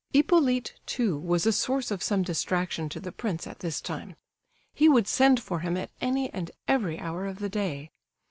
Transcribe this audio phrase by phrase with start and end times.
[0.13, 4.15] Hippolyte, too, was a source of some distraction to the prince at this time;
[4.73, 7.91] he would send for him at any and every hour of the day.